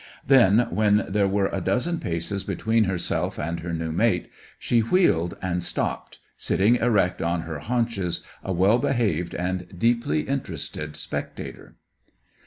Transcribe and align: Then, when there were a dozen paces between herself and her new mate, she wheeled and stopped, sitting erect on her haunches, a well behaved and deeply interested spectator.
Then, 0.25 0.65
when 0.71 1.05
there 1.07 1.27
were 1.27 1.45
a 1.49 1.61
dozen 1.61 1.99
paces 1.99 2.43
between 2.43 2.85
herself 2.85 3.37
and 3.37 3.59
her 3.59 3.71
new 3.71 3.91
mate, 3.91 4.31
she 4.57 4.79
wheeled 4.79 5.37
and 5.43 5.63
stopped, 5.63 6.17
sitting 6.35 6.77
erect 6.77 7.21
on 7.21 7.41
her 7.41 7.59
haunches, 7.59 8.25
a 8.43 8.51
well 8.51 8.79
behaved 8.79 9.35
and 9.35 9.67
deeply 9.77 10.21
interested 10.21 10.95
spectator. 10.95 11.75